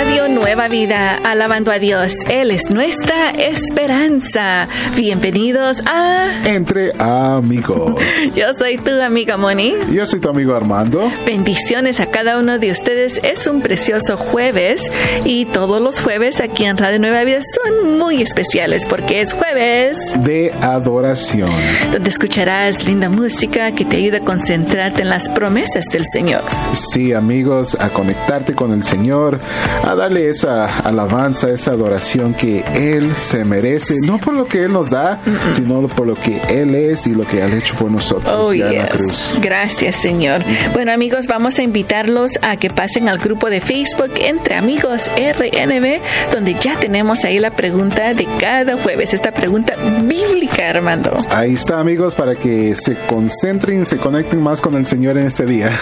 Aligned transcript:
Radio 0.00 0.28
Nueva 0.28 0.68
Vida, 0.68 1.18
alabando 1.24 1.72
a 1.72 1.80
Dios. 1.80 2.12
Él 2.30 2.52
es 2.52 2.70
nuestra 2.70 3.30
esperanza. 3.30 4.68
Bienvenidos 4.94 5.82
a 5.86 6.44
Entre 6.44 6.92
Amigos. 7.00 8.00
Yo 8.36 8.54
soy 8.56 8.78
tu 8.78 8.92
amiga 9.02 9.36
Moni. 9.36 9.74
Yo 9.90 10.06
soy 10.06 10.20
tu 10.20 10.28
amigo 10.28 10.54
Armando. 10.54 11.10
Bendiciones 11.26 11.98
a 11.98 12.06
cada 12.06 12.38
uno 12.38 12.60
de 12.60 12.70
ustedes. 12.70 13.18
Es 13.24 13.48
un 13.48 13.60
precioso 13.60 14.16
jueves 14.16 14.88
y 15.24 15.46
todos 15.46 15.82
los 15.82 15.98
jueves 15.98 16.40
aquí 16.40 16.64
en 16.64 16.76
Radio 16.76 17.00
Nueva 17.00 17.24
Vida 17.24 17.40
son 17.42 17.98
muy 17.98 18.22
especiales 18.22 18.86
porque 18.86 19.20
es 19.20 19.32
jueves 19.32 19.98
de 20.22 20.52
adoración. 20.62 21.50
Donde 21.90 22.08
escucharás 22.08 22.84
linda 22.84 23.08
música 23.08 23.72
que 23.72 23.84
te 23.84 23.96
ayuda 23.96 24.18
a 24.18 24.24
concentrarte 24.24 25.02
en 25.02 25.08
las 25.08 25.28
promesas 25.28 25.86
del 25.86 26.04
Señor. 26.06 26.44
Sí, 26.72 27.12
amigos, 27.12 27.76
a 27.80 27.88
conectarte 27.88 28.54
con 28.54 28.72
el 28.72 28.84
Señor 28.84 29.40
a 29.88 29.94
darle 29.94 30.28
esa 30.28 30.80
alabanza, 30.80 31.50
esa 31.50 31.70
adoración 31.70 32.34
que 32.34 32.62
Él 32.74 33.16
se 33.16 33.44
merece, 33.46 33.96
no 34.02 34.18
por 34.18 34.34
lo 34.34 34.46
que 34.46 34.64
Él 34.64 34.72
nos 34.74 34.90
da, 34.90 35.18
sino 35.52 35.86
por 35.88 36.06
lo 36.06 36.14
que 36.14 36.42
Él 36.48 36.74
es 36.74 37.06
y 37.06 37.14
lo 37.14 37.24
que 37.26 37.42
ha 37.42 37.46
hecho 37.46 37.74
por 37.74 37.90
nosotros. 37.90 38.50
Oh, 38.50 39.40
Gracias, 39.40 39.96
Señor. 39.96 40.42
Bueno, 40.74 40.92
amigos, 40.92 41.26
vamos 41.26 41.58
a 41.58 41.62
invitarlos 41.62 42.32
a 42.42 42.56
que 42.56 42.68
pasen 42.68 43.08
al 43.08 43.18
grupo 43.18 43.48
de 43.48 43.62
Facebook 43.62 44.10
Entre 44.16 44.56
Amigos 44.56 45.10
RNB, 45.16 46.02
donde 46.32 46.54
ya 46.60 46.78
tenemos 46.78 47.24
ahí 47.24 47.38
la 47.38 47.52
pregunta 47.52 48.12
de 48.12 48.26
cada 48.38 48.76
jueves, 48.76 49.14
esta 49.14 49.32
pregunta 49.32 49.74
bíblica, 50.02 50.68
Armando. 50.68 51.16
Ahí 51.30 51.54
está, 51.54 51.80
amigos, 51.80 52.14
para 52.14 52.34
que 52.34 52.76
se 52.76 52.94
concentren, 53.06 53.86
se 53.86 53.96
conecten 53.96 54.42
más 54.42 54.60
con 54.60 54.74
el 54.74 54.84
Señor 54.84 55.16
en 55.16 55.28
este 55.28 55.46
día. 55.46 55.70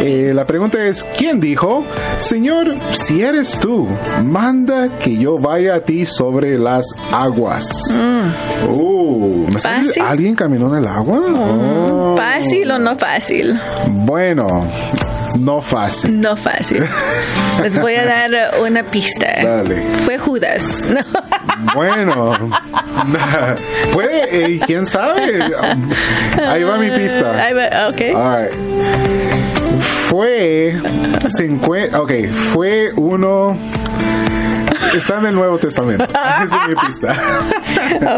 Eh, 0.00 0.32
la 0.34 0.44
pregunta 0.44 0.82
es, 0.84 1.04
¿quién 1.18 1.40
dijo, 1.40 1.84
Señor, 2.16 2.74
si 2.92 3.22
eres 3.30 3.58
tú, 3.60 3.88
manda 4.24 4.88
que 4.98 5.16
yo 5.16 5.38
vaya 5.38 5.76
a 5.76 5.80
ti 5.80 6.04
sobre 6.04 6.58
las 6.58 6.84
aguas. 7.12 7.98
Mm. 8.00 8.68
Uh, 8.68 9.46
¿Alguien 10.04 10.34
caminó 10.34 10.68
en 10.76 10.82
el 10.82 10.88
agua? 10.88 11.16
Mm. 11.16 11.34
Oh. 11.36 12.16
¿Fácil 12.16 12.70
o 12.72 12.78
no 12.78 12.96
fácil? 12.96 13.58
Bueno, 13.88 14.66
no 15.38 15.60
fácil. 15.60 16.20
No 16.20 16.34
fácil. 16.36 16.84
Les 17.62 17.80
voy 17.80 17.94
a 17.94 18.04
dar 18.04 18.60
una 18.60 18.82
pista. 18.82 19.26
Dale. 19.42 19.82
Fue 20.04 20.18
Judas. 20.18 20.84
Bueno, 21.74 22.32
puede, 23.92 24.54
eh, 24.54 24.60
quién 24.66 24.86
sabe. 24.86 25.40
Ahí 26.48 26.64
va 26.64 26.78
mi 26.78 26.90
pista. 26.90 27.32
Ahí 27.32 27.54
va, 27.54 27.88
ok. 27.88 28.16
All 28.16 28.48
right 28.48 29.59
fue, 29.80 30.78
se 31.28 31.44
encuentra, 31.44 32.00
ok, 32.00 32.12
fue 32.32 32.92
uno 32.96 33.56
Está 34.94 35.18
en 35.18 35.26
el 35.26 35.34
Nuevo 35.34 35.58
Testamento. 35.58 36.04
Esa 36.44 36.62
es 36.62 36.68
mi 36.68 36.74
pista. 36.74 37.12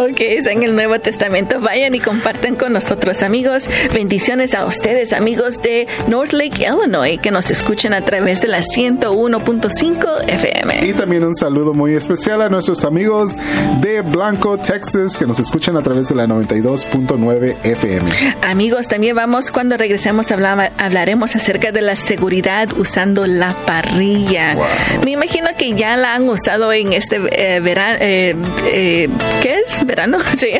ok, 0.04 0.20
está 0.20 0.52
en 0.52 0.62
el 0.62 0.74
Nuevo 0.74 0.98
Testamento. 1.00 1.60
Vayan 1.60 1.94
y 1.94 2.00
compartan 2.00 2.56
con 2.56 2.72
nosotros, 2.72 3.22
amigos. 3.22 3.68
Bendiciones 3.92 4.54
a 4.54 4.64
ustedes, 4.64 5.12
amigos 5.12 5.60
de 5.60 5.86
North 6.08 6.32
Lake, 6.32 6.66
Illinois, 6.66 7.18
que 7.20 7.30
nos 7.30 7.50
escuchan 7.50 7.92
a 7.92 8.02
través 8.02 8.40
de 8.40 8.48
la 8.48 8.60
101.5 8.60 10.28
FM. 10.28 10.86
Y 10.86 10.94
también 10.94 11.24
un 11.24 11.34
saludo 11.34 11.74
muy 11.74 11.94
especial 11.94 12.40
a 12.40 12.48
nuestros 12.48 12.84
amigos 12.84 13.36
de 13.80 14.00
Blanco, 14.00 14.56
Texas, 14.58 15.16
que 15.18 15.26
nos 15.26 15.38
escuchan 15.40 15.76
a 15.76 15.82
través 15.82 16.08
de 16.08 16.14
la 16.14 16.26
92.9 16.26 17.56
FM. 17.64 18.10
Amigos, 18.42 18.88
también 18.88 19.14
vamos, 19.16 19.50
cuando 19.50 19.76
regresemos, 19.76 20.26
hablaremos 20.32 21.36
acerca 21.36 21.70
de 21.70 21.82
la 21.82 21.96
seguridad 21.96 22.68
usando 22.78 23.26
la 23.26 23.54
parrilla. 23.66 24.56
Me 25.04 25.10
imagino 25.10 25.48
que 25.58 25.74
ya 25.74 25.96
la 25.96 26.14
han 26.14 26.28
usado 26.28 26.61
en 26.70 26.92
este 26.92 27.16
eh, 27.16 27.60
verano. 27.60 27.98
Eh, 28.00 28.36
eh, 28.66 29.08
¿Qué 29.42 29.60
es? 29.60 29.84
¿Verano? 29.86 30.18
Sí. 30.38 30.52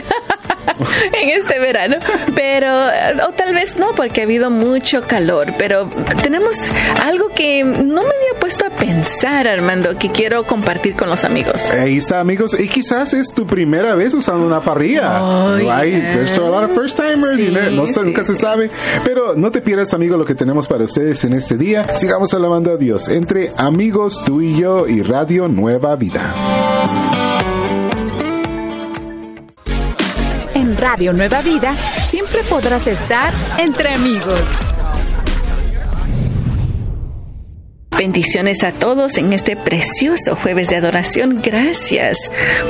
en 1.20 1.28
este 1.30 1.58
verano. 1.58 1.96
Pero, 2.34 2.68
o 3.28 3.32
tal 3.32 3.54
vez 3.54 3.76
no, 3.76 3.94
porque 3.94 4.20
ha 4.20 4.24
habido 4.24 4.50
mucho 4.50 5.06
calor. 5.06 5.52
Pero 5.58 5.88
tenemos 6.22 6.56
algo 7.02 7.28
que 7.34 7.64
no 7.64 8.02
me 8.02 8.08
había 8.08 8.40
puesto 8.40 8.66
a 8.66 8.70
pensar, 8.70 9.48
Armando, 9.48 9.98
que 9.98 10.10
quiero 10.10 10.44
compartir 10.44 10.94
con 10.94 11.08
los 11.08 11.24
amigos. 11.24 11.70
Ahí 11.70 11.98
está, 11.98 12.20
amigos. 12.20 12.58
Y 12.58 12.68
quizás 12.68 13.14
es 13.14 13.32
tu 13.32 13.46
primera 13.46 13.94
vez 13.94 14.14
usando 14.14 14.46
una 14.46 14.60
parrilla. 14.60 15.22
Oh, 15.22 15.56
There's 15.56 16.36
a 16.38 16.42
lot 16.42 16.64
of 16.64 16.74
first 16.74 16.96
timers. 16.96 17.38
no, 17.38 18.02
Nunca 18.02 18.24
se 18.24 18.36
sabe. 18.36 18.70
Pero 19.04 19.34
no 19.36 19.50
te 19.50 19.60
pierdas, 19.60 19.94
amigo, 19.94 20.16
lo 20.16 20.24
que 20.24 20.34
tenemos 20.34 20.66
para 20.68 20.84
ustedes 20.84 21.24
en 21.24 21.34
este 21.34 21.56
día. 21.56 21.94
Sigamos 21.94 22.34
alabando 22.34 22.72
a 22.72 22.76
Dios 22.76 23.08
entre 23.08 23.52
amigos, 23.56 24.22
tú 24.24 24.40
y 24.40 24.58
yo 24.58 24.86
y 24.86 25.02
Radio 25.02 25.48
Nueva 25.48 25.96
Vida. 25.96 26.34
Radio 30.82 31.12
Nueva 31.12 31.42
Vida 31.42 31.76
siempre 32.02 32.42
podrás 32.42 32.88
estar 32.88 33.32
entre 33.56 33.94
amigos. 33.94 34.42
Bendiciones 38.02 38.64
a 38.64 38.72
todos 38.72 39.16
en 39.16 39.32
este 39.32 39.56
precioso 39.56 40.34
jueves 40.34 40.68
de 40.68 40.74
adoración. 40.74 41.40
Gracias 41.40 42.18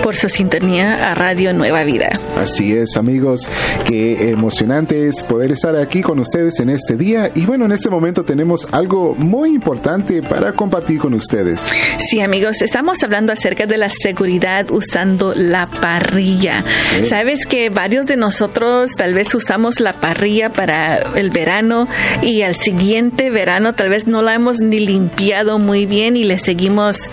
por 0.02 0.14
su 0.14 0.28
sintonía 0.28 1.10
a 1.10 1.14
Radio 1.14 1.54
Nueva 1.54 1.84
Vida. 1.84 2.10
Así 2.36 2.76
es, 2.76 2.98
amigos. 2.98 3.48
Qué 3.86 4.28
emocionante 4.28 5.08
es 5.08 5.22
poder 5.22 5.52
estar 5.52 5.74
aquí 5.76 6.02
con 6.02 6.18
ustedes 6.18 6.60
en 6.60 6.68
este 6.68 6.96
día. 6.96 7.30
Y 7.34 7.46
bueno, 7.46 7.64
en 7.64 7.72
este 7.72 7.88
momento 7.88 8.24
tenemos 8.24 8.68
algo 8.72 9.14
muy 9.14 9.54
importante 9.54 10.22
para 10.22 10.52
compartir 10.52 10.98
con 10.98 11.14
ustedes. 11.14 11.72
Sí, 11.96 12.20
amigos, 12.20 12.60
estamos 12.60 13.02
hablando 13.02 13.32
acerca 13.32 13.64
de 13.64 13.78
la 13.78 13.88
seguridad 13.88 14.70
usando 14.70 15.32
la 15.34 15.66
parrilla. 15.66 16.62
Sabes 17.06 17.46
que 17.46 17.70
varios 17.70 18.04
de 18.04 18.18
nosotros 18.18 18.90
tal 18.96 19.14
vez 19.14 19.34
usamos 19.34 19.80
la 19.80 19.94
parrilla 19.94 20.50
para 20.50 20.96
el 21.14 21.30
verano 21.30 21.88
y 22.20 22.42
al 22.42 22.54
siguiente 22.54 23.30
verano 23.30 23.72
tal 23.72 23.88
vez 23.88 24.06
no 24.06 24.20
la 24.20 24.34
hemos 24.34 24.60
ni 24.60 24.78
limpiado 24.78 25.21
muy 25.58 25.86
bien 25.86 26.16
y 26.16 26.24
le 26.24 26.38
seguimos 26.38 27.08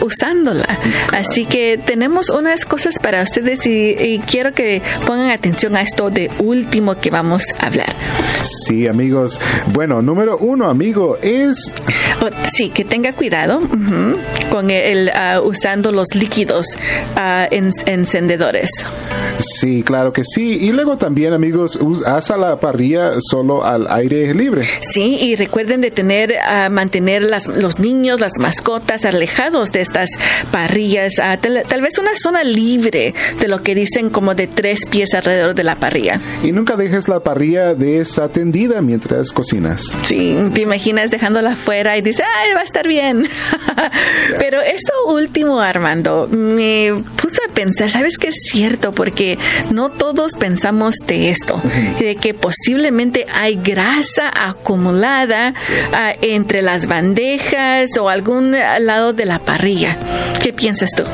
usándola. 0.00 0.78
Así 1.12 1.46
que 1.46 1.78
tenemos 1.84 2.30
unas 2.30 2.64
cosas 2.64 2.98
para 2.98 3.22
ustedes 3.22 3.66
y, 3.66 4.20
quiero 4.26 4.52
que 4.52 4.82
pongan 5.06 5.30
atención 5.30 5.76
a 5.76 5.82
esto 5.82 6.10
de 6.10 6.30
último 6.38 6.96
que 6.96 7.10
vamos 7.10 7.44
a 7.58 7.66
hablar. 7.66 7.94
Sí, 8.42 8.86
amigos. 8.86 9.40
Bueno, 9.72 10.02
número 10.02 10.38
uno, 10.38 10.68
amigo, 10.68 11.18
es... 11.22 11.72
Oh, 12.22 12.30
sí, 12.52 12.70
que 12.70 12.84
tenga 12.84 13.12
cuidado 13.12 13.60
con 14.50 14.70
el, 14.70 15.10
ah, 15.10 15.40
usando 15.42 15.92
los 15.92 16.14
líquidos 16.14 16.66
uh, 17.16 17.46
encendedores. 17.50 18.70
Sí, 19.38 19.82
claro 19.82 20.12
que 20.12 20.22
sí. 20.24 20.58
Y 20.60 20.72
luego 20.72 20.96
también, 20.96 21.32
amigos, 21.32 21.78
asa 22.04 22.36
la 22.36 22.58
parrilla 22.58 23.14
solo 23.20 23.64
al 23.64 23.86
aire 23.90 24.32
libre. 24.34 24.66
Sí, 24.80 25.18
y 25.20 25.36
recuerden 25.36 25.80
de 25.80 25.90
tener 25.90 26.34
mantener 26.68 27.22
las, 27.22 27.46
los 27.46 27.78
niños, 27.78 28.20
las 28.20 28.38
mascotas 28.38 29.04
alejados 29.04 29.72
de 29.72 29.80
estas 29.80 30.10
parrillas, 30.50 31.14
tal, 31.16 31.82
vez 31.82 31.98
una 31.98 32.14
zona 32.16 32.44
libre 32.44 33.14
de 33.38 33.48
lo 33.48 33.62
que 33.62 33.74
dicen 33.74 34.10
como 34.10 34.34
de 34.34 34.46
tres 34.46 34.86
pies 34.86 35.14
alrededor 35.14 35.54
de 35.54 35.64
la 35.64 35.76
parrilla. 35.76 36.20
Y 36.42 36.52
nunca 36.52 36.76
dejes 36.76 37.08
la 37.08 37.20
parrilla 37.20 37.74
desatendida 37.74 38.82
mientras 38.82 39.32
cocinas. 39.32 39.96
Sí, 40.02 40.36
te 40.54 40.62
imaginas 40.62 41.10
dejándola 41.10 41.52
afuera 41.52 41.96
y 41.96 42.02
dices, 42.02 42.24
ay, 42.36 42.54
va 42.54 42.60
a 42.60 42.64
estar 42.64 42.86
bien. 42.86 43.28
Pero 44.38 44.60
esto 44.60 44.92
último, 45.08 45.60
Armando, 45.60 46.28
me 46.30 46.92
puso 47.20 47.40
a 47.48 47.52
pensar, 47.52 47.90
¿sabes 47.90 48.18
qué 48.18 48.28
es 48.28 48.36
cierto? 48.44 48.92
Porque 48.92 49.38
no 49.70 49.90
todos 49.90 50.32
pensamos 50.34 50.96
de 51.06 51.30
esto, 51.30 51.60
de 51.98 52.16
que 52.16 52.34
posiblemente 52.34 53.26
hay 53.32 53.56
grasa 53.56 54.30
acumulada 54.34 55.54
ah, 55.92 56.14
entre 56.20 56.55
las 56.62 56.86
bandejas 56.86 57.90
o 57.98 58.08
algún 58.08 58.52
lado 58.52 59.12
de 59.12 59.24
la 59.24 59.38
parrilla. 59.38 59.96
¿Qué 60.42 60.52
piensas 60.52 60.90
tú? 60.96 61.04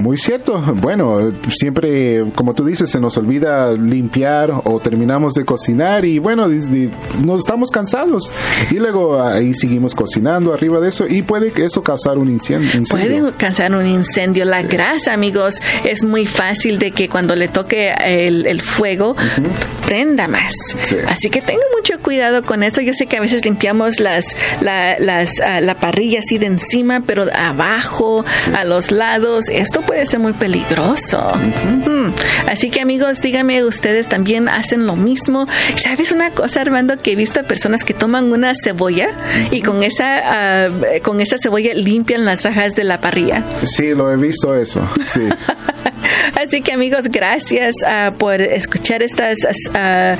Muy 0.00 0.16
cierto. 0.16 0.60
Bueno, 0.80 1.32
siempre, 1.48 2.24
como 2.34 2.54
tú 2.54 2.64
dices, 2.64 2.90
se 2.90 3.00
nos 3.00 3.16
olvida 3.16 3.72
limpiar 3.72 4.50
o 4.64 4.80
terminamos 4.80 5.34
de 5.34 5.44
cocinar 5.44 6.04
y 6.04 6.18
bueno, 6.18 6.48
nos 6.48 7.38
estamos 7.40 7.70
cansados. 7.70 8.30
Y 8.70 8.74
luego 8.74 9.22
ahí 9.22 9.54
seguimos 9.54 9.94
cocinando 9.94 10.52
arriba 10.52 10.80
de 10.80 10.88
eso 10.88 11.06
y 11.06 11.22
puede 11.22 11.52
que 11.52 11.64
eso 11.64 11.82
causar 11.82 12.18
un 12.18 12.30
incendio. 12.30 12.82
Puede 12.90 13.32
causar 13.32 13.74
un 13.74 13.86
incendio. 13.86 14.44
La 14.44 14.62
grasa, 14.62 15.12
amigos, 15.12 15.56
es 15.84 16.02
muy 16.02 16.26
fácil 16.26 16.78
de 16.78 16.90
que 16.92 17.08
cuando 17.08 17.36
le 17.36 17.48
toque 17.48 17.92
el, 18.04 18.60
fuego, 18.60 19.14
prenda 19.86 20.26
más. 20.28 20.52
Así 21.06 21.30
que 21.30 21.40
tenga 21.40 21.62
mucho 21.71 21.71
cuidado 22.02 22.42
con 22.42 22.62
eso. 22.62 22.80
Yo 22.80 22.92
sé 22.92 23.06
que 23.06 23.16
a 23.16 23.20
veces 23.20 23.44
limpiamos 23.44 24.00
las, 24.00 24.36
la, 24.60 24.98
las, 24.98 25.40
ah, 25.40 25.60
la 25.60 25.76
parrilla 25.76 26.20
así 26.20 26.38
de 26.38 26.46
encima, 26.46 27.00
pero 27.06 27.26
abajo, 27.34 28.24
a 28.54 28.64
los 28.64 28.90
lados, 28.90 29.46
esto 29.50 29.82
puede 29.82 30.04
ser 30.06 30.20
muy 30.20 30.32
peligroso. 30.32 31.32
Así 32.46 32.70
que 32.70 32.80
amigos, 32.80 33.20
díganme, 33.20 33.64
ustedes 33.64 34.08
también 34.08 34.48
hacen 34.48 34.86
lo 34.86 34.96
mismo. 34.96 35.46
¿Sabes 35.76 36.12
una 36.12 36.30
cosa, 36.30 36.60
Armando? 36.60 36.98
Que 36.98 37.12
he 37.12 37.16
visto 37.16 37.42
personas 37.44 37.84
que 37.84 37.94
toman 37.94 38.32
una 38.32 38.52
cebolla 38.54 39.08
y 39.50 39.62
con 39.62 39.82
esa, 39.82 40.66
ah, 40.66 40.68
con 41.02 41.20
esa 41.20 41.36
cebolla 41.38 41.74
limpian 41.74 42.24
las 42.24 42.44
rajas 42.44 42.74
de 42.74 42.84
la 42.84 43.00
parrilla. 43.00 43.44
Sí, 43.62 43.94
lo 43.94 44.10
he 44.10 44.16
visto 44.16 44.56
eso. 44.56 44.86
Sí. 45.02 45.22
Así 46.34 46.62
que 46.62 46.72
amigos, 46.72 47.08
gracias 47.08 47.74
uh, 47.82 48.12
por 48.16 48.40
escuchar 48.40 49.02
estas, 49.02 49.38
uh, 49.44 50.18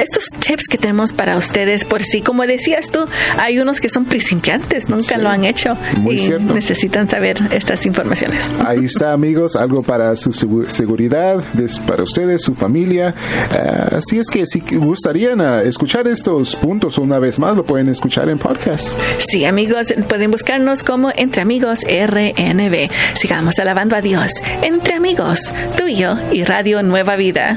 estos 0.00 0.24
tips 0.38 0.66
que 0.68 0.78
tenemos 0.78 1.12
para 1.12 1.36
ustedes. 1.36 1.84
Por 1.84 2.02
si, 2.02 2.20
como 2.20 2.46
decías 2.46 2.90
tú, 2.90 3.06
hay 3.38 3.58
unos 3.58 3.80
que 3.80 3.88
son 3.88 4.04
principiantes, 4.04 4.88
nunca 4.88 5.18
lo 5.18 5.28
han 5.28 5.44
hecho 5.44 5.76
Muy 6.00 6.16
y 6.16 6.18
cierto. 6.18 6.52
necesitan 6.52 7.08
saber 7.08 7.38
estas 7.52 7.86
informaciones. 7.86 8.46
Ahí 8.64 8.84
está, 8.84 9.12
amigos, 9.12 9.56
algo 9.56 9.82
para 9.82 10.14
su 10.16 10.32
seguridad, 10.32 11.42
para 11.86 12.02
ustedes, 12.02 12.42
su 12.42 12.54
familia. 12.54 13.14
Uh, 13.50 13.96
así 13.96 14.18
es 14.18 14.28
que 14.28 14.46
si 14.46 14.60
gustarían 14.76 15.40
escuchar 15.64 16.06
estos 16.06 16.56
puntos 16.56 16.98
una 16.98 17.18
vez 17.18 17.38
más, 17.38 17.56
lo 17.56 17.64
pueden 17.64 17.88
escuchar 17.88 18.28
en 18.28 18.38
podcast. 18.38 18.92
Sí, 19.28 19.44
amigos, 19.44 19.94
pueden 20.08 20.30
buscarnos 20.30 20.82
como 20.82 21.10
Entre 21.14 21.42
Amigos 21.42 21.80
RNB. 21.84 22.90
Sigamos 23.14 23.58
alabando 23.58 23.96
a 23.96 24.02
Dios. 24.02 24.30
Entre 24.62 24.94
Amigos 24.94 25.45
tú 25.76 25.86
y 25.86 25.96
yo 25.96 26.16
y 26.32 26.44
Radio 26.44 26.82
Nueva 26.82 27.16
Vida. 27.16 27.56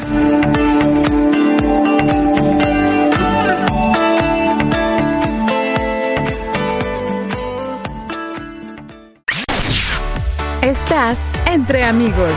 Estás 10.62 11.18
entre 11.46 11.84
amigos. 11.84 12.34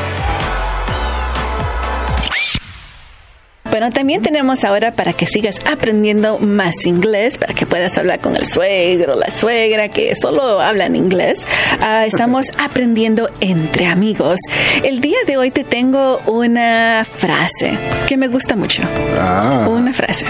Bueno, 3.72 3.90
también 3.90 4.20
tenemos 4.20 4.64
ahora 4.64 4.92
para 4.92 5.14
que 5.14 5.26
sigas 5.26 5.56
aprendiendo 5.64 6.38
más 6.38 6.84
inglés, 6.84 7.38
para 7.38 7.54
que 7.54 7.64
puedas 7.64 7.96
hablar 7.96 8.20
con 8.20 8.36
el 8.36 8.44
suegro, 8.44 9.14
la 9.14 9.30
suegra, 9.30 9.88
que 9.88 10.14
solo 10.14 10.60
hablan 10.60 10.94
inglés. 10.94 11.40
Uh, 11.80 12.04
estamos 12.04 12.48
aprendiendo 12.58 13.30
entre 13.40 13.86
amigos. 13.86 14.38
El 14.82 15.00
día 15.00 15.16
de 15.26 15.38
hoy 15.38 15.50
te 15.50 15.64
tengo 15.64 16.18
una 16.26 17.06
frase 17.16 17.78
que 18.06 18.18
me 18.18 18.28
gusta 18.28 18.56
mucho. 18.56 18.82
Ah. 19.18 19.66
Una 19.66 19.94
frase. 19.94 20.26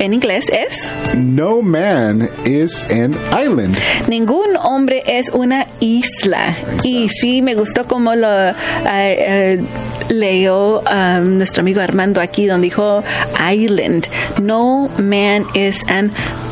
En 0.00 0.14
inglés 0.14 0.44
es 0.50 0.90
No 1.16 1.60
man 1.60 2.30
is 2.44 2.84
an 2.84 3.16
island. 3.32 3.76
Ningún 4.08 4.56
hombre 4.56 5.02
es 5.06 5.28
una 5.30 5.66
isla. 5.80 6.50
Exacto. 6.50 6.88
Y 6.88 7.08
sí, 7.08 7.42
me 7.42 7.54
gustó 7.54 7.86
como 7.86 8.14
lo 8.14 8.28
uh, 8.28 8.52
uh, 8.52 9.66
leyó 10.08 10.80
um, 10.80 11.38
nuestro 11.38 11.62
amigo 11.62 11.80
Armando 11.80 12.20
aquí, 12.20 12.46
donde 12.46 12.66
dijo 12.66 13.02
island. 13.52 14.06
No 14.40 14.88
man 14.98 15.44
is 15.54 15.82
an 15.88 16.06
island, 16.06 16.47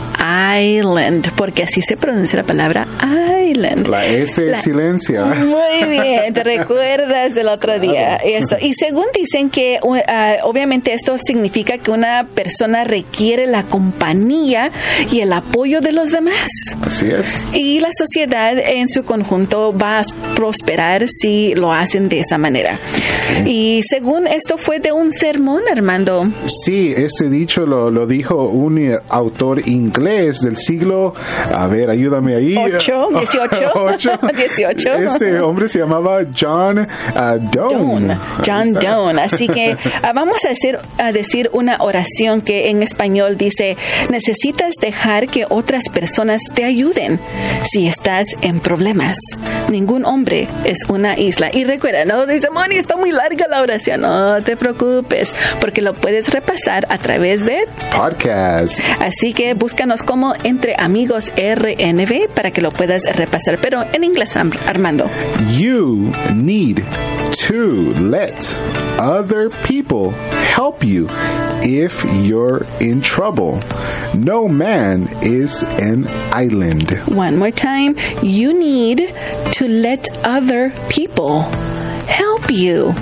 porque 1.37 1.63
así 1.63 1.83
se 1.83 1.97
pronuncia 1.97 2.39
la 2.39 2.45
palabra 2.45 2.87
island. 3.49 3.87
La 3.89 4.05
S 4.07 4.43
La- 4.45 4.57
silencia. 4.59 5.25
Muy 5.25 5.89
bien, 5.89 6.33
te 6.35 6.43
recuerdas 6.57 7.35
del 7.35 7.49
otro 7.49 7.79
día 7.79 8.17
esto. 8.17 8.57
Y 8.61 8.75
según 8.75 9.05
dicen 9.15 9.51
que 9.51 9.79
uh, 9.83 9.97
obviamente 10.45 10.93
esto 10.93 11.17
significa 11.19 11.79
que 11.79 11.91
una 11.91 12.27
persona 12.35 12.85
requiere 12.85 13.47
la 13.47 13.63
compañía 13.65 14.71
y 15.11 15.21
el 15.21 15.33
apoyo 15.33 15.81
de 15.81 15.93
los 15.93 16.11
demás. 16.11 16.49
Así 16.83 17.07
es. 17.11 17.47
Y 17.53 17.81
la 17.81 17.91
sociedad 17.97 18.59
en 18.59 18.89
su 18.89 19.05
conjunto 19.05 19.77
va 19.77 20.01
a 20.01 20.03
prosperar 20.35 21.07
si 21.09 21.55
lo 21.55 21.73
hacen 21.73 22.09
de 22.09 22.21
esa 22.21 22.39
manera. 22.39 22.79
Y 23.45 23.83
según 23.89 24.27
esto 24.27 24.59
fue 24.59 24.81
de 24.81 24.93
un 24.93 25.13
sermón, 25.13 25.63
Armando. 25.71 26.29
Sí, 26.65 26.93
ese 26.97 27.29
dicho 27.29 27.67
lo, 27.67 27.91
lo 27.91 28.07
dijo 28.07 28.49
un 28.49 28.79
eh, 28.79 28.99
autor 29.09 29.67
inglés 29.69 30.06
del 30.07 30.57
siglo, 30.57 31.15
a 31.53 31.67
ver, 31.67 31.91
ayúdame 31.91 32.37
ahí. 32.37 32.57
Ocho, 32.57 33.09
dieciocho. 33.19 33.73
Ocho. 33.75 34.19
Dieciocho. 34.35 34.95
Ese 34.95 35.41
hombre 35.41 35.69
se 35.69 35.81
llamaba 35.81 36.21
John 36.39 36.79
uh. 36.79 37.51
Donne, 37.51 38.17
John. 38.47 38.73
Donne. 38.73 39.23
Así 39.23 39.49
que 39.49 39.77
ah, 40.03 40.13
vamos 40.15 40.45
a, 40.45 40.51
hacer, 40.51 40.81
a 40.99 41.13
decir 41.13 41.51
una 41.53 41.79
oración 41.81 42.41
que 42.41 42.71
en 42.71 42.83
español 42.83 43.37
dice, 43.37 43.77
necesitas 44.09 44.75
dejar 44.81 45.27
que 45.27 45.47
otras 45.49 45.89
personas 45.89 46.41
te 46.55 46.65
ayuden 46.65 47.19
si 47.65 47.89
estás 47.89 48.27
en 48.43 48.61
problemas. 48.61 49.17
Ningún 49.69 50.05
hombre 50.05 50.49
es 50.65 50.85
una 50.89 51.19
isla. 51.19 51.51
Y 51.53 51.65
recuerda, 51.65 52.05
no 52.05 52.27
dice, 52.27 52.51
Moni, 52.51 52.77
está 52.77 52.97
muy 52.97 53.11
larga 53.11 53.47
la 53.49 53.61
oración. 53.61 54.03
No 54.03 54.43
te 54.43 54.57
preocupes, 54.57 55.35
porque 55.61 55.83
lo 55.83 55.95
puedes 55.95 56.33
repasar 56.33 56.87
a 56.91 56.99
través 56.99 57.45
de... 57.45 57.67
Podcast. 57.97 58.81
Así 59.01 59.33
que 59.33 59.55
búscanos 59.55 59.96
como 60.03 60.35
Entre 60.45 60.75
Amigos 60.79 61.33
RNB 61.37 62.29
para 62.35 62.51
que 62.51 62.61
lo 62.61 62.71
puedas 62.71 63.05
repasar. 63.17 63.59
Pero 63.61 63.85
en 63.93 64.05
inglés, 64.05 64.37
Armando. 64.37 65.09
You 65.57 66.13
need 66.35 66.83
to 67.49 67.93
let 68.01 68.37
other 68.99 69.51
people 69.67 70.13
help 70.55 70.85
you 70.85 71.09
if 71.63 72.05
you're 72.23 72.65
in 72.81 73.01
trouble. 73.01 73.61
No 74.15 74.49
man 74.49 75.09
is 75.23 75.63
an 75.63 76.07
island. 76.33 77.03
One 77.07 77.37
more 77.39 77.53
time. 77.53 77.97
You 78.23 78.53
need 78.53 79.13
to 79.53 79.69
let 79.69 80.09
other 80.25 80.73
people 80.89 81.43
help 82.07 82.51
you 82.51 82.95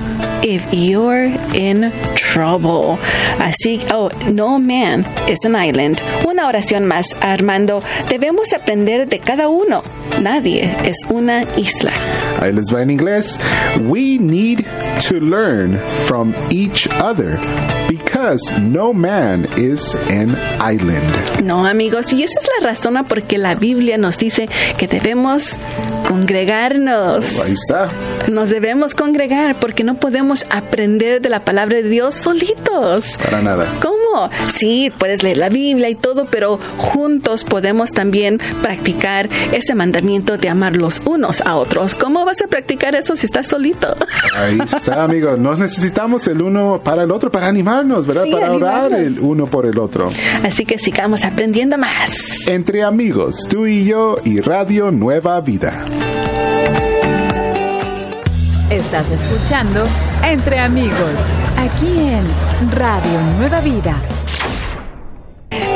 if 0.45 0.73
you're 0.73 1.25
in 1.55 1.91
trouble. 2.15 2.99
Así, 3.39 3.85
oh, 3.91 4.11
no 4.31 4.59
man 4.59 5.05
is 5.29 5.45
an 5.45 5.57
island. 5.57 6.01
Una 6.27 6.47
oración 6.47 6.87
más, 6.87 7.07
Armando. 7.21 7.83
Debemos 8.09 8.53
aprender 8.53 9.09
de 9.09 9.19
cada 9.19 9.49
uno. 9.49 9.83
Nadie 10.21 10.77
es 10.85 10.97
una 11.09 11.45
isla. 11.57 11.93
Ahí 12.41 12.53
les 12.53 12.73
va 12.73 12.83
en 12.83 12.91
inglés. 12.91 13.39
We 13.81 14.19
need 14.19 14.67
to 15.09 15.21
learn 15.21 15.79
from 16.07 16.35
each 16.51 16.87
other 17.01 17.39
because 18.25 18.59
no 18.59 18.95
man 18.95 19.47
is 19.59 19.95
an 20.09 20.35
island. 20.59 21.43
No, 21.45 21.67
amigos, 21.67 22.11
y 22.15 22.23
esa 22.23 22.39
es 22.39 22.49
la 22.59 22.69
razón 22.69 22.95
por 23.07 23.23
que 23.23 23.37
la 23.37 23.55
Biblia 23.55 23.99
nos 23.99 24.17
dice 24.17 24.49
que 24.79 24.89
debemos 24.89 25.57
congregarnos. 26.09 27.19
Ahí 27.41 27.53
está. 27.53 27.91
Nos 28.31 28.49
debemos 28.49 28.95
congregar 28.95 29.61
porque 29.61 29.85
no 29.85 29.97
podemos 29.97 30.47
aprender 30.49 31.21
de 31.21 31.29
la 31.29 31.41
palabra 31.41 31.77
de 31.77 31.89
Dios 31.89 32.15
solitos. 32.15 33.17
Para 33.23 33.43
nada. 33.43 33.73
¿Cómo? 33.83 34.31
Sí, 34.55 34.91
puedes 34.97 35.23
leer 35.23 35.37
la 35.37 35.51
Biblia 35.51 35.91
y 35.91 35.95
todo, 35.95 36.27
pero 36.27 36.59
juntos 36.79 37.45
podemos 37.45 37.93
también 37.93 38.41
practicar 38.63 39.29
ese 39.53 39.75
mandamiento 39.75 40.39
de 40.39 40.49
amar 40.49 40.77
los 40.77 41.03
unos 41.05 41.43
a 41.43 41.57
otros. 41.57 41.95
¿Cómo 41.95 42.25
vas 42.25 42.41
a 42.43 42.47
practicar 42.47 42.95
eso 42.95 43.17
si 43.17 43.27
estás 43.27 43.49
solito? 43.49 43.95
Ahí 44.35 44.59
está, 44.61 45.05
amigos. 45.05 45.39
Nos 45.39 45.59
necesitamos 45.59 46.27
el 46.29 46.41
uno 46.41 46.81
para 46.83 47.03
el 47.03 47.11
otro 47.11 47.31
para 47.31 47.49
animarnos, 47.49 48.07
¿verdad? 48.07 48.14
Sí, 48.23 48.31
para 48.31 48.53
orar 48.53 48.93
el 48.93 49.19
uno 49.21 49.47
por 49.47 49.67
el 49.67 49.79
otro. 49.79 50.11
Así 50.43 50.65
que 50.65 50.79
sigamos 50.79 51.25
aprendiendo 51.25 51.77
más. 51.79 52.47
Entre 52.47 52.83
amigos, 52.83 53.49
tú 53.51 53.67
y 53.67 53.85
yo 53.85 54.17
y 54.25 54.41
Radio 54.41 54.91
Nueva 54.91 55.41
Vida. 55.41 55.85
Estás 58.71 59.11
escuchando 59.11 59.85
Entre 60.25 60.59
Amigos, 60.59 61.21
aquí 61.57 61.99
en 61.99 62.25
Radio 62.73 63.21
Nueva 63.39 63.61
Vida. 63.61 64.03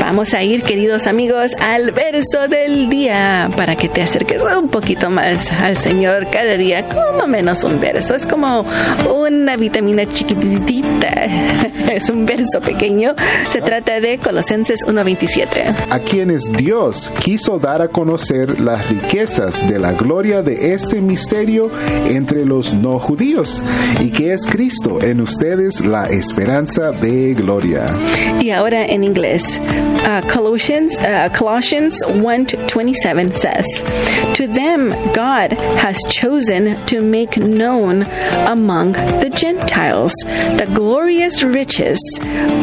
Vamos 0.09 0.33
a 0.33 0.41
ir, 0.41 0.63
queridos 0.63 1.05
amigos, 1.05 1.51
al 1.59 1.91
verso 1.91 2.47
del 2.47 2.89
día 2.89 3.47
para 3.55 3.75
que 3.75 3.89
te 3.89 4.01
acerques 4.01 4.41
un 4.41 4.67
poquito 4.67 5.11
más 5.11 5.51
al 5.51 5.77
Señor 5.77 6.31
cada 6.31 6.57
día, 6.57 6.89
como 6.89 7.27
menos 7.27 7.63
un 7.63 7.79
verso. 7.79 8.15
Es 8.15 8.25
como 8.25 8.65
una 9.07 9.55
vitamina 9.55 10.11
chiquitita. 10.11 11.09
Es 11.89 12.09
un 12.09 12.25
verso 12.25 12.61
pequeño. 12.61 13.15
Se 13.49 13.61
trata 13.61 13.99
de 13.99 14.19
Colosenses 14.19 14.81
1.27. 14.85 15.87
a 15.89 15.99
quienes 15.99 16.43
Dios 16.55 17.11
quiso 17.23 17.57
dar 17.57 17.81
a 17.81 17.87
conocer 17.87 18.59
las 18.59 18.87
riquezas 18.89 19.67
de 19.67 19.79
la 19.79 19.93
gloria 19.93 20.43
de 20.43 20.73
este 20.73 21.01
misterio 21.01 21.71
entre 22.05 22.45
los 22.45 22.73
no 22.73 22.99
judíos, 22.99 23.63
y 24.01 24.11
que 24.11 24.33
es 24.33 24.45
Cristo 24.45 25.01
en 25.01 25.21
ustedes 25.21 25.83
la 25.83 26.07
esperanza 26.09 26.91
de 26.91 27.33
gloria. 27.33 27.95
Y 28.39 28.51
ahora 28.51 28.85
en 28.85 29.03
inglés. 29.03 29.59
Uh, 30.05 30.21
Colossians, 30.29 30.95
uh, 30.97 31.29
Colossians 31.33 32.01
1 32.05 32.45
27 32.45 33.33
says, 33.33 33.65
To 34.35 34.47
them 34.47 34.89
God 35.13 35.51
has 35.53 36.01
chosen 36.09 36.85
to 36.85 37.01
make 37.01 37.37
known 37.37 38.03
among 38.47 38.93
the 38.93 39.31
Gentiles 39.33 40.13
the 40.23 40.71
glorious 40.73 41.43
riches 41.43 41.99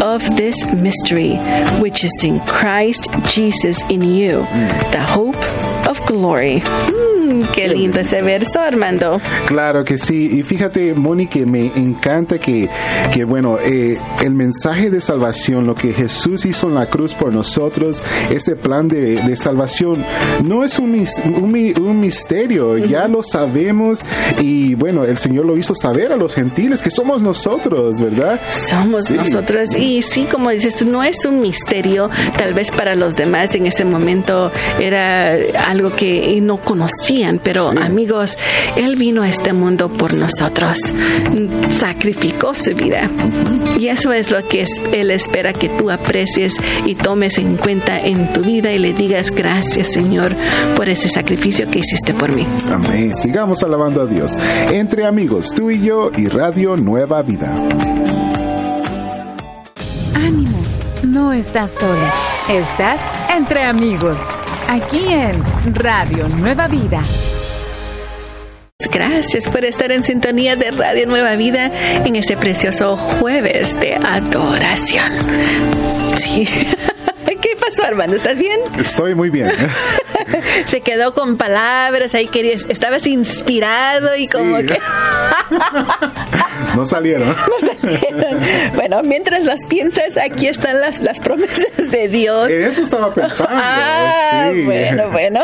of 0.02 0.20
this 0.36 0.64
mystery, 0.72 1.36
which 1.80 2.04
is 2.04 2.24
in 2.24 2.40
Christ 2.40 3.08
Jesus 3.28 3.82
in 3.90 4.02
you, 4.02 4.40
the 4.92 5.04
hope 5.06 5.36
of 5.88 6.04
glory. 6.06 6.62
Qué 7.54 7.68
lindo 7.68 8.00
ese 8.00 8.22
verso, 8.22 8.60
Armando. 8.60 9.20
Claro 9.46 9.84
que 9.84 9.98
sí. 9.98 10.38
Y 10.38 10.42
fíjate, 10.42 10.94
Moni, 10.94 11.26
que 11.26 11.46
me 11.46 11.66
encanta 11.74 12.38
que, 12.38 12.68
que 13.12 13.24
bueno, 13.24 13.58
eh, 13.58 13.98
el 14.22 14.32
mensaje 14.32 14.90
de 14.90 15.00
salvación, 15.00 15.66
lo 15.66 15.74
que 15.74 15.92
Jesús 15.92 16.44
hizo 16.44 16.68
en 16.68 16.74
la 16.74 16.86
cruz 16.86 17.14
por 17.14 17.32
nosotros, 17.32 18.02
ese 18.30 18.56
plan 18.56 18.88
de, 18.88 19.22
de 19.22 19.36
salvación, 19.36 20.04
no 20.44 20.64
es 20.64 20.78
un, 20.78 21.06
un, 21.24 21.74
un 21.82 22.00
misterio, 22.00 22.76
ya 22.78 23.08
lo 23.08 23.22
sabemos 23.22 24.00
y 24.40 24.74
bueno, 24.74 25.04
el 25.04 25.16
Señor 25.16 25.46
lo 25.46 25.56
hizo 25.56 25.74
saber 25.74 26.12
a 26.12 26.16
los 26.16 26.34
gentiles 26.34 26.82
que 26.82 26.90
somos 26.90 27.22
nosotros, 27.22 28.00
¿verdad? 28.00 28.40
Somos 28.48 29.10
nosotros 29.10 29.76
y 29.76 30.02
sí, 30.02 30.26
como 30.30 30.50
dices 30.50 30.76
tú, 30.76 30.86
no 30.86 31.02
es 31.02 31.24
un 31.24 31.40
misterio, 31.40 32.10
tal 32.36 32.54
vez 32.54 32.70
para 32.70 32.94
los 32.94 33.16
demás 33.16 33.54
en 33.54 33.66
ese 33.66 33.84
momento 33.84 34.50
era 34.80 35.36
algo 35.66 35.94
que 35.94 36.38
no 36.42 36.58
conocían, 36.58 37.35
pero 37.42 37.70
amigos, 37.70 38.36
Él 38.76 38.96
vino 38.96 39.22
a 39.22 39.28
este 39.28 39.52
mundo 39.52 39.88
por 39.88 40.14
nosotros, 40.14 40.78
sacrificó 41.70 42.54
su 42.54 42.74
vida. 42.74 43.10
Y 43.78 43.88
eso 43.88 44.12
es 44.12 44.30
lo 44.30 44.46
que 44.46 44.66
Él 44.92 45.10
espera 45.10 45.52
que 45.52 45.68
tú 45.68 45.90
aprecies 45.90 46.54
y 46.84 46.94
tomes 46.94 47.38
en 47.38 47.56
cuenta 47.56 48.00
en 48.00 48.32
tu 48.32 48.42
vida 48.42 48.72
y 48.72 48.78
le 48.78 48.92
digas 48.92 49.30
gracias 49.30 49.92
Señor 49.92 50.34
por 50.76 50.88
ese 50.88 51.08
sacrificio 51.08 51.68
que 51.70 51.80
hiciste 51.80 52.14
por 52.14 52.32
mí. 52.32 52.46
Amén. 52.70 53.14
Sigamos 53.14 53.62
alabando 53.62 54.02
a 54.02 54.06
Dios. 54.06 54.36
Entre 54.72 55.04
amigos, 55.04 55.54
tú 55.54 55.70
y 55.70 55.80
yo 55.80 56.10
y 56.16 56.28
Radio 56.28 56.76
Nueva 56.76 57.22
Vida. 57.22 57.54
Ánimo, 60.14 60.58
no 61.02 61.32
estás 61.32 61.72
sola, 61.72 62.12
estás 62.48 63.00
entre 63.34 63.64
amigos, 63.64 64.16
aquí 64.68 65.12
en 65.12 65.42
Radio 65.74 66.28
Nueva 66.28 66.68
Vida. 66.68 67.02
Gracias 68.90 69.48
por 69.48 69.64
estar 69.64 69.90
en 69.92 70.04
sintonía 70.04 70.56
de 70.56 70.70
Radio 70.70 71.06
Nueva 71.06 71.34
Vida 71.36 71.70
en 72.04 72.16
este 72.16 72.36
precioso 72.36 72.96
jueves 72.96 73.78
de 73.78 73.94
adoración. 73.94 75.12
Sí. 76.16 76.48
¿Qué 77.40 77.56
pasó, 77.60 77.84
Armando? 77.84 78.16
¿Estás 78.16 78.38
bien? 78.38 78.58
Estoy 78.78 79.14
muy 79.14 79.30
bien. 79.30 79.52
Se 80.66 80.80
quedó 80.80 81.14
con 81.14 81.36
palabras, 81.36 82.14
ahí 82.14 82.28
querías, 82.28 82.66
estabas 82.68 83.06
inspirado 83.06 84.16
y 84.16 84.26
como 84.28 84.56
que... 84.58 84.78
no 86.76 86.84
salieron. 86.84 87.34
No 87.46 87.82
salieron. 87.82 88.40
Bueno, 88.74 89.02
mientras 89.02 89.44
las 89.44 89.66
piensas, 89.66 90.16
aquí 90.16 90.48
están 90.48 90.80
las, 90.80 91.00
las 91.00 91.20
promesas 91.20 91.90
de 91.90 92.08
Dios. 92.08 92.50
Eso 92.50 92.82
estaba 92.82 93.12
pensando. 93.12 93.52
Ah, 93.54 94.50
bueno, 94.64 95.10
bueno. 95.10 95.40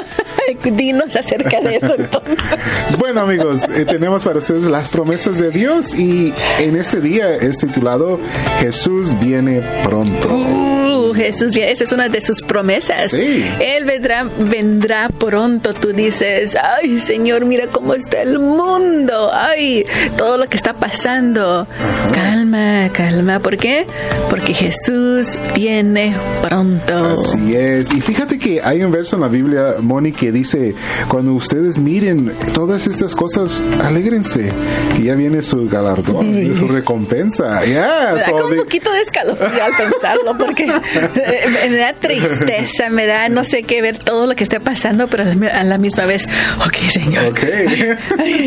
Dinos 0.64 1.14
acerca 1.14 1.60
de 1.60 1.76
eso 1.76 1.94
entonces. 1.96 2.58
Bueno, 2.98 3.20
amigos, 3.20 3.68
eh, 3.68 3.84
tenemos 3.84 4.24
para 4.24 4.38
ustedes 4.38 4.64
las 4.64 4.88
promesas 4.88 5.38
de 5.38 5.50
Dios 5.50 5.94
y 5.94 6.34
en 6.58 6.76
este 6.76 7.00
día 7.00 7.30
es 7.34 7.58
titulado 7.58 8.18
Jesús 8.60 9.18
viene 9.20 9.62
pronto. 9.84 10.81
Uh, 11.12 11.14
Jesús 11.14 11.54
viene, 11.54 11.72
esa 11.72 11.84
es 11.84 11.92
una 11.92 12.08
de 12.08 12.20
sus 12.20 12.40
promesas. 12.40 13.10
Sí. 13.10 13.44
Él 13.60 13.84
vendrá, 13.84 14.24
vendrá 14.24 15.08
pronto. 15.08 15.72
Tú 15.72 15.92
dices, 15.92 16.56
ay, 16.56 17.00
Señor, 17.00 17.44
mira 17.44 17.66
cómo 17.66 17.94
está 17.94 18.22
el 18.22 18.38
mundo. 18.38 19.30
Ay, 19.32 19.84
todo 20.16 20.36
lo 20.38 20.46
que 20.48 20.56
está 20.56 20.74
pasando. 20.74 21.66
Calma, 22.14 22.90
calma. 22.92 23.40
¿Por 23.40 23.56
qué? 23.56 23.86
Porque 24.30 24.54
Jesús 24.54 25.38
viene 25.54 26.14
pronto. 26.42 26.94
Así 26.94 27.54
es. 27.54 27.92
Y 27.92 28.00
fíjate 28.00 28.38
que 28.38 28.60
hay 28.62 28.82
un 28.82 28.90
verso 28.90 29.16
en 29.16 29.22
la 29.22 29.28
Biblia, 29.28 29.76
Moni, 29.80 30.12
que 30.12 30.32
dice, 30.32 30.74
cuando 31.08 31.32
ustedes 31.32 31.78
miren 31.78 32.34
todas 32.54 32.86
estas 32.86 33.14
cosas, 33.14 33.62
alégrense, 33.80 34.50
que 34.96 35.02
ya 35.02 35.14
viene 35.14 35.42
su 35.42 35.68
galardón, 35.68 36.54
su 36.54 36.68
recompensa. 36.68 37.64
Ya, 37.64 38.14
me 38.14 38.32
da 38.32 38.44
un 38.44 38.56
poquito 38.56 38.92
de 38.92 39.02
escalofrío 39.02 39.64
al 39.64 39.72
pensarlo, 39.76 40.38
porque 40.38 40.66
me 41.70 41.76
da 41.76 41.92
tristeza, 41.94 42.90
me 42.90 43.06
da 43.06 43.28
no 43.28 43.44
sé 43.44 43.62
qué 43.62 43.82
ver 43.82 43.98
todo 43.98 44.26
lo 44.26 44.34
que 44.34 44.44
está 44.44 44.60
pasando, 44.60 45.08
pero 45.08 45.24
a 45.24 45.64
la 45.64 45.78
misma 45.78 46.04
vez, 46.04 46.28
ok, 46.64 46.76
Señor. 46.90 47.26
Ok. 47.28 47.40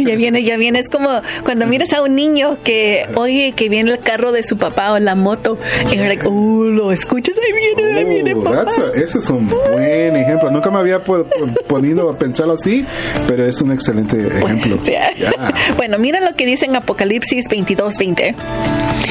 ya 0.06 0.16
viene, 0.16 0.44
ya 0.44 0.58
viene. 0.58 0.80
Es 0.80 0.90
como 0.90 1.10
cuando 1.44 1.68
miras 1.68 1.94
a 1.94 2.02
un 2.02 2.16
niño 2.16 2.58
que 2.64 3.08
oye 3.16 3.54
que 3.54 3.70
viene 3.70 3.92
el 3.92 4.00
carro 4.00 4.32
de 4.32 4.44
su 4.44 4.58
papá 4.58 4.94
o 4.94 5.00
la 5.00 5.16
moto, 5.16 5.58
y 5.92 5.96
like, 5.96 6.26
oh, 6.28 6.64
lo 6.66 6.92
escuchas, 6.92 7.36
ahí 7.38 7.54
viene, 7.54 7.98
ahí 7.98 8.06
viene, 8.06 8.36
papá. 8.36 8.66
ese 8.94 9.20
es 9.20 9.30
un 9.30 9.48
buen 9.48 10.16
ejemplo. 10.16 10.52
Nunca 10.52 10.72
me 10.72 10.80
había 10.80 11.04
podido 11.04 12.18
pensarlo 12.18 12.54
así, 12.54 12.86
pero 13.28 13.46
es 13.46 13.62
un 13.62 13.72
excelente 13.72 14.18
ejemplo. 14.28 14.80
Bueno, 15.78 15.98
mira 15.98 16.20
lo 16.22 16.36
que 16.36 16.46
dice 16.46 16.66
en 16.66 16.76
Apocalipsis 16.76 17.48
22, 17.50 17.98
20. 17.98 18.36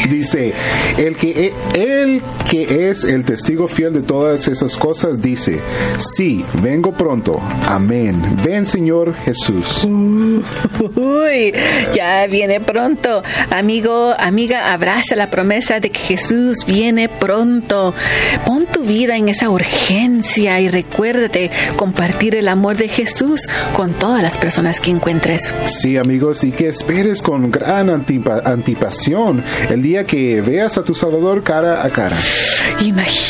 Dice, 0.08 0.52
el 0.98 1.16
que, 1.16 1.46
e, 1.46 2.02
el 2.02 2.22
que 2.48 2.90
es 2.90 3.04
el 3.04 3.24
testigo 3.34 3.66
fiel 3.66 3.92
de 3.92 4.02
todas 4.02 4.46
esas 4.46 4.76
cosas 4.76 5.20
dice, 5.20 5.60
sí, 5.98 6.44
vengo 6.62 6.92
pronto. 6.92 7.42
Amén. 7.66 8.38
Ven, 8.44 8.64
Señor 8.64 9.16
Jesús. 9.16 9.84
Uy, 10.94 11.52
ya 11.96 12.28
viene 12.28 12.60
pronto. 12.60 13.24
Amigo, 13.50 14.14
amiga, 14.16 14.72
abraza 14.72 15.16
la 15.16 15.30
promesa 15.30 15.80
de 15.80 15.90
que 15.90 15.98
Jesús 15.98 16.58
viene 16.64 17.08
pronto. 17.08 17.92
Pon 18.46 18.66
tu 18.66 18.84
vida 18.84 19.16
en 19.16 19.28
esa 19.28 19.50
urgencia 19.50 20.60
y 20.60 20.68
recuérdate 20.68 21.50
compartir 21.74 22.36
el 22.36 22.46
amor 22.46 22.76
de 22.76 22.88
Jesús 22.88 23.48
con 23.72 23.94
todas 23.94 24.22
las 24.22 24.38
personas 24.38 24.78
que 24.78 24.92
encuentres. 24.92 25.52
Sí, 25.66 25.96
amigos, 25.96 26.44
y 26.44 26.52
que 26.52 26.68
esperes 26.68 27.20
con 27.20 27.50
gran 27.50 27.90
antipasión 27.90 29.42
el 29.68 29.82
día 29.82 30.04
que 30.04 30.40
veas 30.40 30.78
a 30.78 30.84
tu 30.84 30.94
Salvador 30.94 31.42
cara 31.42 31.84
a 31.84 31.90
cara. 31.90 32.16
Imagínate, 32.80 33.23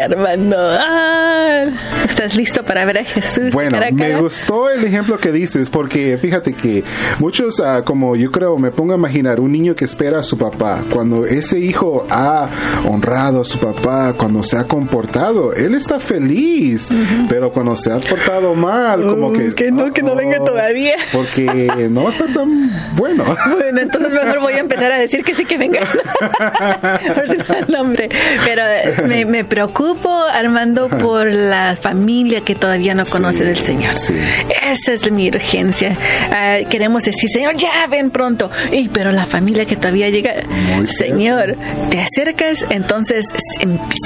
Armando. 0.00 0.56
Ah, 0.56 1.99
¿Estás 2.20 2.36
listo 2.36 2.62
para 2.62 2.84
ver 2.84 2.98
a 2.98 3.04
Jesús? 3.04 3.50
Bueno, 3.54 3.70
cara 3.70 3.86
a 3.86 3.96
cara? 3.96 4.14
me 4.16 4.20
gustó 4.20 4.68
el 4.68 4.84
ejemplo 4.84 5.16
que 5.16 5.32
dices, 5.32 5.70
porque 5.70 6.18
fíjate 6.18 6.52
que 6.52 6.84
muchos, 7.18 7.58
uh, 7.60 7.82
como 7.82 8.14
yo 8.14 8.30
creo, 8.30 8.58
me 8.58 8.70
pongo 8.70 8.92
a 8.92 8.96
imaginar 8.96 9.40
un 9.40 9.50
niño 9.50 9.74
que 9.74 9.86
espera 9.86 10.18
a 10.18 10.22
su 10.22 10.36
papá. 10.36 10.84
Cuando 10.92 11.24
ese 11.24 11.58
hijo 11.58 12.06
ha 12.10 12.50
honrado 12.86 13.40
a 13.40 13.44
su 13.46 13.58
papá, 13.58 14.12
cuando 14.18 14.42
se 14.42 14.58
ha 14.58 14.64
comportado, 14.64 15.54
él 15.54 15.74
está 15.74 15.98
feliz. 15.98 16.90
Uh 16.90 16.94
-huh. 16.94 17.26
Pero 17.30 17.50
cuando 17.52 17.74
se 17.74 17.90
ha 17.90 17.98
portado 18.00 18.54
mal, 18.54 19.00
como 19.00 19.28
uh, 19.28 19.32
que. 19.32 19.54
Que 19.54 19.70
no, 19.70 19.84
oh, 19.84 19.90
que 19.90 20.02
no 20.02 20.14
venga 20.14 20.44
todavía. 20.44 20.96
Porque 21.12 21.72
no 21.90 22.02
va 22.02 22.10
a 22.10 22.12
ser 22.12 22.34
tan 22.34 22.70
bueno. 22.96 23.24
Bueno, 23.50 23.80
entonces 23.80 24.12
mejor 24.12 24.40
voy 24.40 24.52
a 24.52 24.58
empezar 24.58 24.92
a 24.92 24.98
decir 24.98 25.24
que 25.24 25.34
sí 25.34 25.46
que 25.46 25.56
venga. 25.56 25.80
por 27.14 27.26
si 27.26 27.38
no 27.38 27.54
el 27.54 27.72
nombre. 27.72 28.10
Pero 28.44 28.62
me, 29.08 29.24
me, 29.24 29.42
preocupo, 29.46 30.10
Armando, 30.30 30.90
por 30.90 31.26
la 31.26 31.78
familia 31.80 32.09
que 32.44 32.54
todavía 32.54 32.94
no 32.94 33.04
conoce 33.04 33.38
sí, 33.38 33.44
del 33.44 33.58
Señor. 33.58 33.94
Sí. 33.94 34.14
Esa 34.62 34.92
es 34.92 35.10
mi 35.10 35.28
urgencia. 35.28 35.96
Uh, 36.28 36.68
queremos 36.68 37.02
decir, 37.04 37.28
Señor, 37.28 37.56
ya 37.56 37.86
ven 37.88 38.10
pronto. 38.10 38.50
Y, 38.72 38.88
pero 38.88 39.12
la 39.12 39.26
familia 39.26 39.64
que 39.64 39.76
todavía 39.76 40.08
llega, 40.10 40.34
Muy 40.76 40.86
Señor, 40.86 41.56
te 41.90 42.00
acercas, 42.00 42.64
entonces 42.70 43.26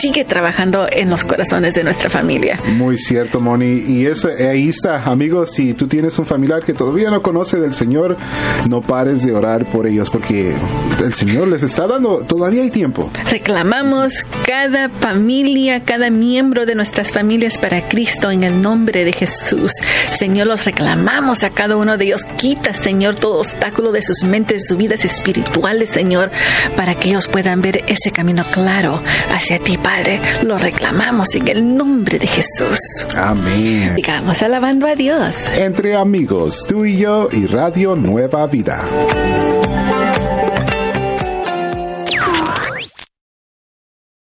sigue 0.00 0.24
trabajando 0.24 0.86
en 0.90 1.10
los 1.10 1.24
corazones 1.24 1.74
de 1.74 1.84
nuestra 1.84 2.10
familia. 2.10 2.58
Muy 2.66 2.98
cierto, 2.98 3.40
Moni. 3.40 3.82
Y 3.86 4.06
eso, 4.06 4.28
ahí 4.28 4.68
está, 4.68 5.02
amigos, 5.04 5.52
si 5.52 5.74
tú 5.74 5.86
tienes 5.86 6.18
un 6.18 6.26
familiar 6.26 6.62
que 6.62 6.74
todavía 6.74 7.10
no 7.10 7.22
conoce 7.22 7.58
del 7.58 7.74
Señor, 7.74 8.16
no 8.68 8.80
pares 8.80 9.24
de 9.24 9.32
orar 9.32 9.66
por 9.66 9.86
ellos, 9.86 10.10
porque 10.10 10.54
el 11.02 11.12
Señor 11.12 11.48
les 11.48 11.62
está 11.62 11.86
dando, 11.86 12.18
todavía 12.22 12.62
hay 12.62 12.70
tiempo. 12.70 13.10
Reclamamos 13.30 14.22
cada 14.46 14.88
familia, 14.88 15.80
cada 15.80 16.10
miembro 16.10 16.66
de 16.66 16.74
nuestras 16.74 17.10
familias 17.10 17.58
para 17.58 17.86
Cristo 17.94 18.32
en 18.32 18.42
el 18.42 18.60
nombre 18.60 19.04
de 19.04 19.12
Jesús. 19.12 19.70
Señor, 20.10 20.48
los 20.48 20.64
reclamamos 20.64 21.44
a 21.44 21.50
cada 21.50 21.76
uno 21.76 21.96
de 21.96 22.06
ellos. 22.06 22.24
Quita, 22.36 22.74
Señor, 22.74 23.14
todo 23.14 23.38
obstáculo 23.38 23.92
de 23.92 24.02
sus 24.02 24.24
mentes, 24.24 24.66
sus 24.66 24.76
vidas 24.76 25.04
espirituales, 25.04 25.90
Señor, 25.90 26.32
para 26.76 26.96
que 26.96 27.10
ellos 27.10 27.28
puedan 27.28 27.62
ver 27.62 27.84
ese 27.86 28.10
camino 28.10 28.42
claro 28.52 29.00
hacia 29.30 29.60
ti, 29.60 29.78
Padre. 29.78 30.20
Lo 30.42 30.58
reclamamos 30.58 31.32
en 31.36 31.46
el 31.46 31.76
nombre 31.76 32.18
de 32.18 32.26
Jesús. 32.26 32.80
Amén. 33.14 33.94
Sigamos 33.94 34.42
alabando 34.42 34.88
a 34.88 34.96
Dios. 34.96 35.36
Entre 35.54 35.94
amigos, 35.94 36.64
tú 36.66 36.84
y 36.84 36.96
yo 36.96 37.28
y 37.30 37.46
Radio 37.46 37.94
Nueva 37.94 38.48
Vida. 38.48 38.84